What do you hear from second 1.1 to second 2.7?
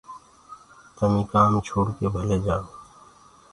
ڪآم ڇوڙ ڪي ڀلي جآئو۔